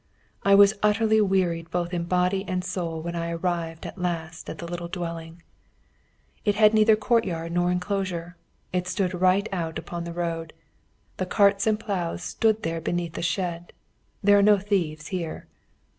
I 0.41 0.55
was 0.55 0.73
utterly 0.81 1.21
wearied 1.21 1.69
both 1.69 1.93
in 1.93 2.05
body 2.05 2.43
and 2.47 2.65
soul 2.65 3.03
when 3.03 3.15
I 3.15 3.29
arrived 3.29 3.85
at 3.85 3.99
last 3.99 4.49
at 4.49 4.57
the 4.57 4.65
little 4.65 4.87
dwelling. 4.87 5.43
It 6.43 6.55
had 6.55 6.73
neither 6.73 6.95
courtyard 6.95 7.51
nor 7.51 7.71
enclosure. 7.71 8.35
It 8.73 8.87
stood 8.87 9.13
right 9.21 9.47
out 9.51 9.77
upon 9.77 10.05
the 10.05 10.11
road. 10.13 10.53
The 11.17 11.27
carts 11.27 11.67
and 11.67 11.79
ploughs 11.79 12.23
stood 12.23 12.63
there 12.63 12.81
beneath 12.81 13.15
a 13.15 13.21
shed. 13.21 13.73
There 14.23 14.39
are 14.39 14.41
no 14.41 14.57
thieves 14.57 15.09
here. 15.09 15.45